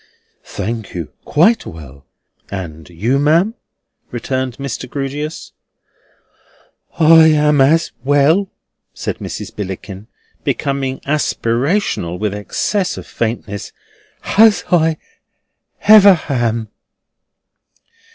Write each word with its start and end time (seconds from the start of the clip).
"Thank 0.47 0.95
you, 0.95 1.11
quite 1.25 1.63
well. 1.67 2.07
And 2.49 2.89
you, 2.89 3.19
ma'am?" 3.19 3.53
returned 4.09 4.57
Mr. 4.57 4.89
Grewgious. 4.89 5.51
"I 6.97 7.27
am 7.27 7.61
as 7.61 7.91
well," 8.03 8.49
said 8.95 9.19
Mrs. 9.19 9.53
Billickin, 9.55 10.07
becoming 10.43 11.01
aspirational 11.01 12.17
with 12.17 12.33
excess 12.33 12.97
of 12.97 13.05
faintness, 13.05 13.73
"as 14.37 14.63
I 14.71 14.97
hever 15.77 16.15
ham." 16.15 16.69